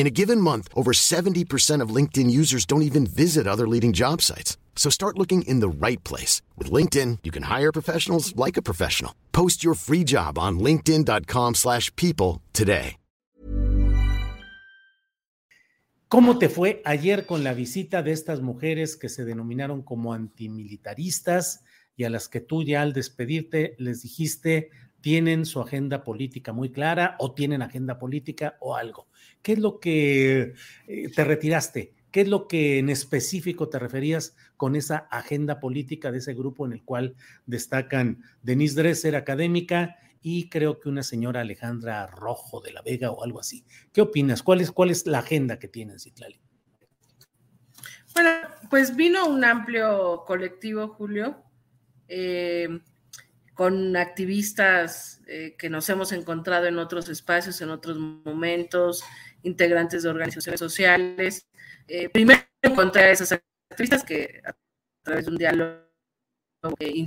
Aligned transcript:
In 0.00 0.06
a 0.06 0.16
given 0.22 0.40
month, 0.40 0.66
over 0.74 0.92
70% 0.92 1.82
of 1.82 1.94
LinkedIn 1.94 2.30
users 2.30 2.64
don't 2.64 2.80
even 2.80 3.06
visit 3.06 3.46
other 3.46 3.68
leading 3.68 3.92
job 3.92 4.22
sites. 4.22 4.56
So 4.74 4.88
start 4.88 5.18
looking 5.18 5.42
in 5.42 5.60
the 5.60 5.68
right 5.68 6.02
place. 6.04 6.40
With 6.56 6.72
LinkedIn, 6.72 7.18
you 7.22 7.30
can 7.30 7.42
hire 7.42 7.70
professionals 7.70 8.34
like 8.34 8.56
a 8.56 8.62
professional. 8.62 9.12
Post 9.32 9.62
your 9.62 9.74
free 9.74 10.02
job 10.02 10.38
on 10.38 10.58
linkedin.com 10.58 11.54
slash 11.54 11.94
people 11.96 12.40
today. 12.54 12.96
¿Cómo 16.08 16.38
te 16.38 16.48
fue 16.48 16.80
ayer 16.86 17.26
con 17.26 17.44
la 17.44 17.52
visita 17.52 18.02
de 18.02 18.12
estas 18.12 18.40
mujeres 18.40 18.96
que 18.96 19.10
se 19.10 19.26
denominaron 19.26 19.82
como 19.82 20.14
antimilitaristas 20.14 21.62
y 21.94 22.04
a 22.04 22.10
las 22.10 22.28
que 22.28 22.40
tú 22.40 22.62
ya 22.62 22.80
al 22.80 22.94
despedirte 22.94 23.76
les 23.78 24.00
dijiste 24.00 24.70
tienen 25.00 25.46
su 25.46 25.60
agenda 25.60 26.04
política 26.04 26.52
muy 26.52 26.70
clara 26.70 27.16
o 27.18 27.32
tienen 27.32 27.62
agenda 27.62 27.98
política 27.98 28.56
o 28.60 28.76
algo? 28.76 29.08
¿Qué 29.42 29.52
es 29.52 29.58
lo 29.58 29.80
que 29.80 30.54
eh, 30.86 31.08
te 31.14 31.24
retiraste? 31.24 31.94
¿Qué 32.10 32.22
es 32.22 32.28
lo 32.28 32.48
que 32.48 32.78
en 32.78 32.90
específico 32.90 33.68
te 33.68 33.78
referías 33.78 34.36
con 34.56 34.74
esa 34.74 35.08
agenda 35.10 35.60
política 35.60 36.10
de 36.10 36.18
ese 36.18 36.34
grupo 36.34 36.66
en 36.66 36.72
el 36.72 36.82
cual 36.82 37.14
destacan 37.46 38.22
Denise 38.42 38.74
Dresser, 38.74 39.14
académica, 39.14 39.96
y 40.22 40.48
creo 40.48 40.80
que 40.80 40.88
una 40.88 41.02
señora 41.02 41.40
Alejandra 41.40 42.06
Rojo 42.06 42.60
de 42.60 42.72
la 42.72 42.82
Vega 42.82 43.10
o 43.10 43.24
algo 43.24 43.40
así? 43.40 43.64
¿Qué 43.92 44.00
opinas? 44.00 44.42
¿Cuál 44.42 44.60
es, 44.60 44.72
cuál 44.72 44.90
es 44.90 45.06
la 45.06 45.20
agenda 45.20 45.58
que 45.58 45.68
tienen, 45.68 45.98
Citlali? 45.98 46.40
Bueno, 48.12 48.30
pues 48.68 48.96
vino 48.96 49.26
un 49.26 49.44
amplio 49.44 50.24
colectivo, 50.26 50.88
Julio, 50.88 51.42
eh, 52.08 52.80
con 53.60 53.94
activistas 53.94 55.20
eh, 55.26 55.54
que 55.58 55.68
nos 55.68 55.86
hemos 55.90 56.12
encontrado 56.12 56.64
en 56.64 56.78
otros 56.78 57.10
espacios, 57.10 57.60
en 57.60 57.68
otros 57.68 57.98
momentos, 57.98 59.04
integrantes 59.42 60.02
de 60.02 60.08
organizaciones 60.08 60.58
sociales. 60.58 61.46
Eh, 61.86 62.08
primero 62.08 62.40
encontré 62.62 63.02
a 63.02 63.10
esas 63.10 63.38
activistas 63.70 64.02
que 64.02 64.40
a 64.46 64.56
través 65.04 65.26
de 65.26 65.30
un 65.30 65.36
diálogo 65.36 65.76
eh, 66.78 67.04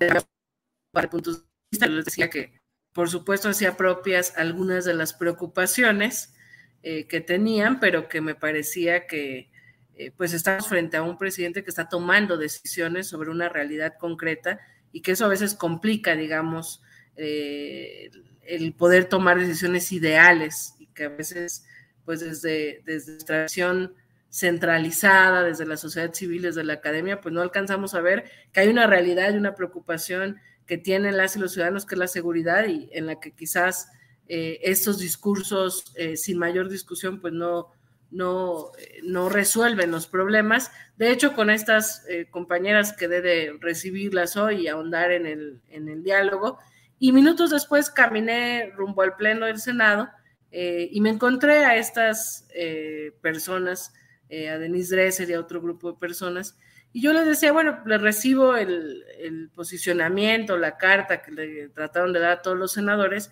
para 0.91 1.09
puntos 1.09 1.41
de 1.41 1.47
vista 1.71 1.87
les 1.87 2.05
decía 2.05 2.29
que 2.29 2.61
por 2.91 3.09
supuesto 3.09 3.49
hacía 3.49 3.75
propias 3.75 4.37
algunas 4.37 4.85
de 4.85 4.93
las 4.93 5.15
preocupaciones 5.15 6.35
eh, 6.83 7.07
que 7.07 7.19
tenían, 7.19 7.79
pero 7.79 8.07
que 8.07 8.21
me 8.21 8.35
parecía 8.35 9.07
que 9.07 9.49
eh, 9.95 10.11
pues 10.15 10.33
estamos 10.33 10.67
frente 10.67 10.97
a 10.97 11.01
un 11.01 11.17
presidente 11.17 11.63
que 11.63 11.71
está 11.71 11.89
tomando 11.89 12.37
decisiones 12.37 13.07
sobre 13.07 13.31
una 13.31 13.49
realidad 13.49 13.95
concreta 13.99 14.59
y 14.93 15.01
que 15.01 15.11
eso 15.11 15.25
a 15.25 15.29
veces 15.29 15.53
complica, 15.53 16.15
digamos, 16.15 16.81
el 17.15 18.73
poder 18.77 19.05
tomar 19.05 19.37
decisiones 19.37 19.91
ideales 19.91 20.75
y 20.79 20.87
que 20.87 21.03
a 21.03 21.09
veces 21.09 21.65
pues 22.05 22.19
desde, 22.19 22.81
desde 22.85 23.17
tradición 23.17 23.93
centralizada, 24.29 25.43
desde 25.43 25.65
la 25.65 25.77
sociedad 25.77 26.13
civil, 26.13 26.41
desde 26.41 26.63
la 26.63 26.73
academia, 26.73 27.21
pues 27.21 27.33
no 27.33 27.41
alcanzamos 27.41 27.93
a 27.93 28.01
ver 28.01 28.25
que 28.51 28.61
hay 28.61 28.67
una 28.67 28.87
realidad 28.87 29.31
y 29.33 29.37
una 29.37 29.55
preocupación 29.55 30.37
que 30.65 30.77
tienen 30.77 31.17
las 31.17 31.35
y 31.35 31.39
los 31.39 31.53
ciudadanos, 31.53 31.85
que 31.85 31.95
es 31.95 31.99
la 31.99 32.07
seguridad, 32.07 32.65
y 32.67 32.89
en 32.93 33.05
la 33.05 33.19
que 33.19 33.31
quizás 33.31 33.89
eh, 34.27 34.59
estos 34.63 34.97
discursos 34.97 35.93
eh, 35.95 36.17
sin 36.17 36.39
mayor 36.39 36.69
discusión, 36.69 37.21
pues 37.21 37.33
no, 37.33 37.67
no, 38.13 38.71
eh, 38.77 39.01
no 39.03 39.27
resuelven 39.27 39.91
los 39.91 40.07
problemas. 40.07 40.71
De 40.95 41.11
hecho, 41.11 41.33
con 41.33 41.49
estas 41.49 42.05
compañeras 42.31 42.93
quedé 42.93 43.21
de 43.21 43.57
recibirlas 43.59 44.37
hoy 44.37 44.61
y 44.61 44.67
ahondar 44.67 45.11
en 45.11 45.25
el, 45.25 45.61
en 45.69 45.89
el 45.89 46.03
diálogo, 46.03 46.59
y 46.99 47.11
minutos 47.11 47.49
después 47.49 47.89
caminé 47.89 48.71
rumbo 48.77 49.01
al 49.01 49.17
Pleno 49.17 49.45
del 49.45 49.59
Senado, 49.59 50.07
eh, 50.51 50.87
y 50.91 51.01
me 51.01 51.09
encontré 51.09 51.65
a 51.65 51.75
estas 51.75 52.47
eh, 52.55 53.11
personas, 53.21 53.93
eh, 54.29 54.49
a 54.49 54.57
Denise 54.57 54.95
Dresser 54.95 55.29
y 55.29 55.33
a 55.33 55.39
otro 55.41 55.61
grupo 55.61 55.91
de 55.91 55.97
personas, 55.97 56.57
y 56.93 57.01
yo 57.01 57.11
les 57.11 57.25
decía, 57.25 57.51
bueno, 57.51 57.81
les 57.85 57.99
recibo 57.99 58.55
el, 58.55 59.03
el, 59.17 59.49
posicionamiento, 59.49 60.57
la 60.57 60.77
carta 60.77 61.21
que 61.21 61.31
le 61.31 61.69
trataron 61.69 62.13
de 62.13 62.19
dar 62.19 62.31
a 62.31 62.41
todos 62.41 62.57
los 62.57 62.71
senadores, 62.71 63.31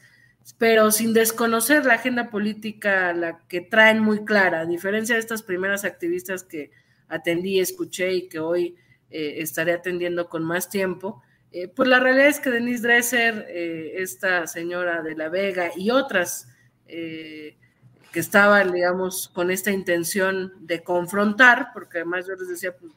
pero 0.57 0.91
sin 0.91 1.13
desconocer 1.13 1.85
la 1.85 1.95
agenda 1.95 2.29
política, 2.29 3.13
la 3.13 3.39
que 3.47 3.61
traen 3.61 3.99
muy 3.99 4.25
clara, 4.25 4.61
a 4.61 4.65
diferencia 4.65 5.15
de 5.15 5.21
estas 5.21 5.43
primeras 5.43 5.85
activistas 5.85 6.43
que 6.43 6.71
atendí, 7.07 7.59
escuché 7.59 8.13
y 8.13 8.29
que 8.29 8.39
hoy 8.39 8.75
estaré 9.09 9.73
atendiendo 9.73 10.29
con 10.29 10.43
más 10.43 10.69
tiempo. 10.69 11.21
pues 11.75 11.89
la 11.89 11.99
realidad 11.99 12.27
es 12.27 12.39
que 12.39 12.49
Denise 12.49 12.81
Dresser, 12.81 13.45
esta 13.49 14.47
señora 14.47 15.01
de 15.01 15.15
La 15.15 15.27
Vega 15.27 15.71
y 15.75 15.91
otras 15.91 16.47
eh, 16.91 17.55
que 18.11 18.19
estaban, 18.19 18.73
digamos, 18.73 19.29
con 19.29 19.51
esta 19.51 19.71
intención 19.71 20.51
de 20.59 20.83
confrontar, 20.83 21.69
porque 21.73 21.99
además 21.99 22.27
yo 22.27 22.33
les 22.35 22.49
decía, 22.49 22.75
pues, 22.75 22.91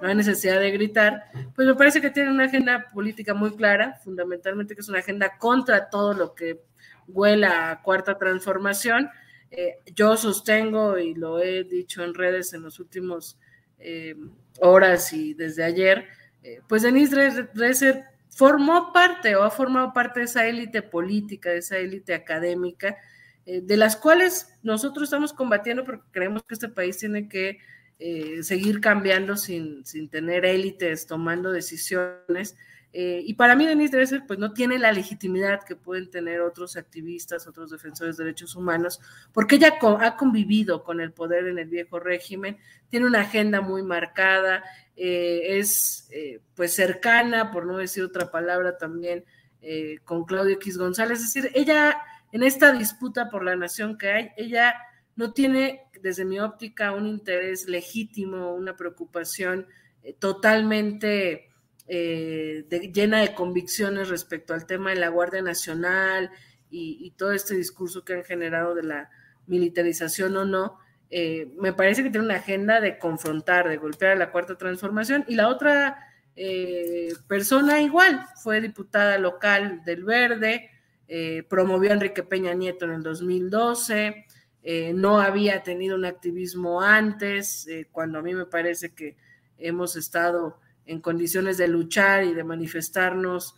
no 0.00 0.08
hay 0.08 0.14
necesidad 0.14 0.60
de 0.60 0.70
gritar, 0.70 1.24
pues 1.54 1.66
me 1.66 1.74
parece 1.74 2.00
que 2.00 2.10
tienen 2.10 2.32
una 2.32 2.44
agenda 2.44 2.90
política 2.92 3.34
muy 3.34 3.56
clara, 3.56 3.98
fundamentalmente 4.04 4.74
que 4.74 4.80
es 4.80 4.88
una 4.88 4.98
agenda 4.98 5.38
contra 5.38 5.88
todo 5.88 6.12
lo 6.12 6.34
que 6.34 6.60
huela 7.08 7.70
a 7.70 7.82
cuarta 7.82 8.18
transformación. 8.18 9.08
Eh, 9.50 9.78
yo 9.94 10.16
sostengo, 10.16 10.98
y 10.98 11.14
lo 11.14 11.40
he 11.40 11.64
dicho 11.64 12.04
en 12.04 12.14
redes 12.14 12.52
en 12.52 12.62
los 12.62 12.78
últimos 12.78 13.38
eh, 13.78 14.16
horas 14.60 15.12
y 15.12 15.34
desde 15.34 15.64
ayer, 15.64 16.06
pues 16.68 16.82
Denise 16.82 17.48
Dresser 17.54 18.04
formó 18.36 18.92
parte 18.92 19.34
o 19.34 19.42
ha 19.42 19.50
formado 19.50 19.94
parte 19.94 20.20
de 20.20 20.26
esa 20.26 20.46
élite 20.46 20.82
política, 20.82 21.50
de 21.50 21.58
esa 21.58 21.78
élite 21.78 22.12
académica, 22.12 22.98
eh, 23.46 23.62
de 23.62 23.76
las 23.78 23.96
cuales 23.96 24.52
nosotros 24.62 25.04
estamos 25.04 25.32
combatiendo 25.32 25.84
porque 25.84 26.04
creemos 26.10 26.42
que 26.42 26.52
este 26.52 26.68
país 26.68 26.98
tiene 26.98 27.30
que 27.30 27.60
eh, 27.98 28.42
seguir 28.42 28.80
cambiando 28.80 29.36
sin, 29.36 29.82
tener 30.10 30.44
élites 30.44 31.06
tomando 31.06 31.50
decisiones. 31.50 32.56
Eh, 32.92 33.22
y 33.24 33.34
para 33.34 33.54
mí, 33.54 33.66
Denise 33.66 33.96
Dresser, 33.96 34.24
pues 34.26 34.38
no 34.38 34.52
tiene 34.52 34.78
la 34.78 34.92
legitimidad 34.92 35.64
que 35.64 35.76
pueden 35.76 36.10
tener 36.10 36.40
otros 36.40 36.76
activistas, 36.76 37.46
otros 37.46 37.70
defensores 37.70 38.16
de 38.16 38.24
derechos 38.24 38.54
humanos, 38.54 39.00
porque 39.32 39.56
ella 39.56 39.78
ha 40.00 40.16
convivido 40.16 40.82
con 40.82 41.00
el 41.00 41.12
poder 41.12 41.46
en 41.46 41.58
el 41.58 41.68
viejo 41.68 41.98
régimen, 41.98 42.58
tiene 42.88 43.06
una 43.06 43.22
agenda 43.22 43.60
muy 43.60 43.82
marcada, 43.82 44.62
es 44.94 46.08
pues 46.54 46.72
cercana, 46.72 47.50
por 47.50 47.66
no 47.66 47.76
decir 47.76 48.02
otra 48.02 48.30
palabra 48.30 48.78
también, 48.78 49.24
con 50.04 50.24
Claudio 50.24 50.54
X 50.54 50.78
González. 50.78 51.20
Es 51.20 51.34
decir, 51.34 51.50
ella 51.54 51.98
en 52.32 52.42
esta 52.42 52.72
disputa 52.72 53.30
por 53.30 53.44
la 53.44 53.56
nación 53.56 53.96
que 53.96 54.10
hay, 54.10 54.30
ella 54.36 54.74
no 55.16 55.32
tiene, 55.32 55.82
desde 56.02 56.24
mi 56.24 56.38
óptica, 56.38 56.92
un 56.92 57.06
interés 57.06 57.68
legítimo, 57.68 58.54
una 58.54 58.76
preocupación 58.76 59.66
eh, 60.02 60.14
totalmente 60.18 61.48
eh, 61.88 62.66
llena 62.92 63.20
de 63.20 63.34
convicciones 63.34 64.10
respecto 64.10 64.52
al 64.52 64.66
tema 64.66 64.90
de 64.90 65.00
la 65.00 65.08
Guardia 65.08 65.42
Nacional 65.42 66.30
y, 66.70 67.12
todo 67.16 67.32
este 67.32 67.54
discurso 67.54 68.04
que 68.04 68.12
han 68.12 68.24
generado 68.24 68.74
de 68.74 68.82
la 68.82 69.10
militarización 69.46 70.36
o 70.36 70.44
no. 70.44 70.78
Eh, 71.08 71.54
me 71.58 71.72
parece 71.72 72.02
que 72.02 72.10
tiene 72.10 72.26
una 72.26 72.36
agenda 72.36 72.80
de 72.80 72.98
confrontar, 72.98 73.68
de 73.68 73.78
golpear 73.78 74.12
a 74.12 74.16
la 74.16 74.30
cuarta 74.30 74.58
transformación 74.58 75.24
y 75.26 75.36
la 75.36 75.48
otra 75.48 76.02
persona 77.26 77.80
igual, 77.80 78.26
fue 78.42 78.60
diputada 78.60 79.16
local 79.16 79.82
del 79.86 80.04
Verde, 80.04 80.68
promovió 81.48 81.90
a 81.90 81.94
Enrique 81.94 82.22
Peña 82.22 82.52
Nieto 82.52 82.84
en 82.84 82.90
el 82.90 83.02
2012, 83.02 84.26
eh, 84.68 84.92
no 84.92 85.20
había 85.20 85.62
tenido 85.62 85.94
un 85.94 86.04
activismo 86.04 86.80
antes, 86.80 87.68
eh, 87.68 87.86
cuando 87.92 88.18
a 88.18 88.22
mí 88.22 88.34
me 88.34 88.46
parece 88.46 88.92
que 88.92 89.16
hemos 89.58 89.94
estado 89.94 90.58
en 90.86 91.00
condiciones 91.00 91.56
de 91.56 91.68
luchar 91.68 92.24
y 92.24 92.34
de 92.34 92.42
manifestarnos 92.42 93.54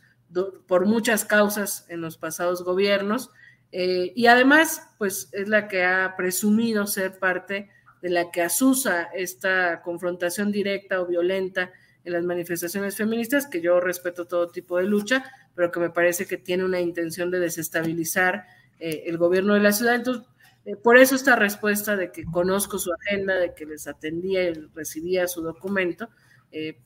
por 0.67 0.85
muchas 0.85 1.25
causas 1.25 1.87
en 1.89 2.03
los 2.03 2.19
pasados 2.19 2.63
gobiernos. 2.63 3.31
Eh, 3.73 4.13
y 4.15 4.27
además, 4.27 4.91
pues 4.99 5.31
es 5.33 5.49
la 5.49 5.67
que 5.67 5.83
ha 5.83 6.15
presumido 6.15 6.87
ser 6.87 7.19
parte 7.19 7.71
de 8.03 8.11
la 8.11 8.31
que 8.31 8.43
asusa 8.43 9.05
esta 9.05 9.81
confrontación 9.81 10.53
directa 10.53 11.01
o 11.01 11.07
violenta 11.07 11.73
en 12.05 12.13
las 12.13 12.25
manifestaciones 12.25 12.97
feministas, 12.97 13.47
que 13.47 13.63
yo 13.63 13.81
respeto 13.81 14.27
todo 14.27 14.51
tipo 14.51 14.77
de 14.77 14.85
lucha, 14.85 15.25
pero 15.55 15.73
que 15.73 15.81
me 15.81 15.89
parece 15.89 16.27
que 16.27 16.37
tiene 16.37 16.67
una 16.67 16.83
intención 16.83 17.31
de 17.31 17.41
desestabilizar 17.41 18.45
el 18.79 19.17
gobierno 19.17 19.55
de 19.55 19.61
la 19.61 19.73
ciudad. 19.73 19.95
Entonces, 19.95 20.25
eh, 20.65 20.77
por 20.77 20.99
eso 20.99 21.15
esta 21.15 21.37
respuesta 21.37 21.97
de 21.97 22.13
que 22.13 22.25
conozco 22.25 22.79
su 22.79 22.93
agenda, 22.93 23.35
de 23.37 23.55
que 23.55 23.67
les 23.67 23.87
atendía 23.87 24.45
y 24.45 24.55
recibía 24.75 25.29
su 25.29 25.43
documento, 25.43 26.09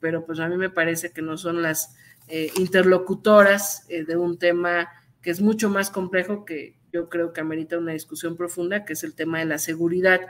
pero 0.01 0.27
pues 0.27 0.41
a 0.41 0.49
mí 0.49 0.57
me 0.57 0.71
parece 0.71 1.13
que 1.13 1.23
no 1.23 1.37
son 1.37 1.63
las 1.63 1.95
interlocutoras 2.57 3.87
de 3.89 4.17
un 4.17 4.37
tema 4.37 4.89
que 5.23 5.31
es 5.31 5.41
mucho 5.41 5.71
más 5.71 5.89
complejo, 5.89 6.45
que 6.45 6.77
yo 6.93 7.09
creo 7.09 7.33
que 7.33 7.41
amerita 7.41 7.79
una 7.79 7.93
discusión 7.93 8.37
profunda, 8.37 8.85
que 8.85 8.93
es 8.93 9.05
el 9.05 9.15
tema 9.15 9.39
de 9.39 9.47
la 9.47 9.59
seguridad, 9.59 10.21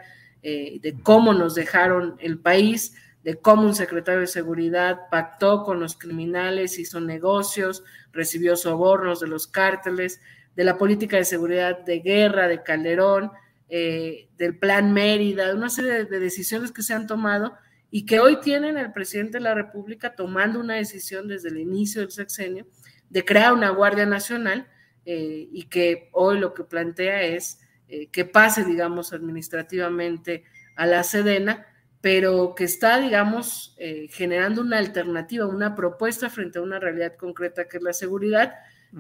eh, 0.43 0.79
de 0.81 0.95
cómo 1.03 1.35
nos 1.35 1.55
dejaron 1.55 2.17
el 2.21 2.39
país, 2.39 2.95
de 3.25 3.37
cómo 3.37 3.63
un 3.63 3.75
secretario 3.75 4.21
de 4.21 4.27
seguridad 4.27 5.03
pactó 5.11 5.65
con 5.65 5.81
los 5.81 5.97
criminales, 5.97 6.79
hizo 6.79 7.01
negocios, 7.01 7.85
recibió 8.13 8.57
sobornos 8.57 9.21
de 9.21 9.29
los 9.29 9.47
cárteles, 9.47 10.21
de 10.55 10.65
la 10.65 10.79
política 10.79 11.17
de 11.17 11.25
seguridad 11.25 11.81
de 11.85 12.01
guerra 12.01 12.49
de 12.49 12.63
Calderón, 12.63 13.31
eh, 13.69 14.29
del 14.37 14.59
plan 14.59 14.93
Mérida, 14.93 15.55
una 15.55 15.71
serie 15.71 16.05
de 16.05 16.21
decisiones 16.21 16.73
que 16.73 16.83
se 16.83 16.93
han 16.93 17.07
tomado 17.07 17.55
y 17.91 18.05
que 18.05 18.21
hoy 18.21 18.39
tienen 18.41 18.77
el 18.77 18.93
presidente 18.93 19.39
de 19.39 19.45
la 19.45 19.55
República 19.55 20.15
tomando 20.15 20.61
una 20.61 20.75
decisión 20.75 21.27
desde 21.27 21.49
el 21.49 21.59
inicio 21.59 22.03
del 22.03 22.11
sexenio 22.11 22.67
de 23.09 23.25
crear 23.25 23.53
una 23.53 23.71
Guardia 23.71 24.05
Nacional 24.05 24.69
eh, 25.07 25.49
y 25.51 25.65
que 25.65 26.11
hoy 26.13 26.39
lo 26.39 26.53
que 26.53 26.65
plantea 26.65 27.23
es 27.23 27.61
eh, 27.89 28.09
que 28.09 28.25
pase, 28.25 28.65
digamos, 28.65 29.13
administrativamente 29.13 30.45
a 30.77 30.87
la 30.87 31.03
Sedena, 31.03 31.67
pero 32.03 32.55
que 32.55 32.65
está, 32.65 32.99
digamos, 32.99 33.77
generando 34.11 34.61
una 34.61 34.79
alternativa, 34.79 35.47
una 35.47 35.77
propuesta 35.77 36.29
frente 36.29 36.59
a 36.59 36.63
una 36.63 36.81
realidad 36.81 37.15
concreta 37.17 37.69
que 37.69 37.77
es 37.77 37.83
la 37.83 37.93
seguridad, 37.93 38.55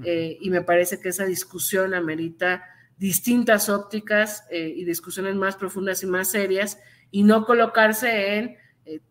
y 0.04 0.48
me 0.50 0.62
parece 0.62 1.00
que 1.00 1.10
esa 1.10 1.26
discusión 1.26 1.94
amerita 1.94 2.64
distintas 2.96 3.68
ópticas 3.68 4.44
y 4.50 4.84
discusiones 4.84 5.34
más 5.34 5.56
profundas 5.56 6.02
y 6.02 6.06
más 6.06 6.30
serias, 6.30 6.78
y 7.10 7.24
no 7.24 7.44
colocarse 7.44 8.36
en 8.36 8.56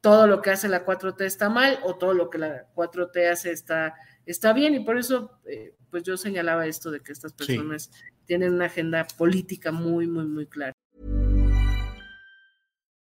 todo 0.02 0.28
lo 0.28 0.42
que 0.42 0.52
hace 0.52 0.68
la 0.68 0.86
4T 0.86 1.22
está 1.24 1.50
mal 1.50 1.80
o 1.84 1.96
todo 1.96 2.14
lo 2.14 2.30
que 2.30 2.38
la 2.38 2.68
4T 2.74 3.30
hace 3.30 3.52
está, 3.52 3.94
está 4.26 4.54
bien, 4.54 4.74
y 4.76 4.80
por 4.82 4.98
eso 4.98 5.40
pues 5.90 6.04
yo 6.04 6.18
señalaba 6.18 6.68
esto 6.68 6.90
de 6.90 7.02
que 7.02 7.12
estas 7.12 7.34
personas 7.34 7.92
tienen 8.26 8.54
una 8.54 8.66
agenda 8.66 9.06
política 9.18 9.72
muy, 9.72 10.08
muy, 10.08 10.26
muy 10.26 10.46
clara. 10.48 10.74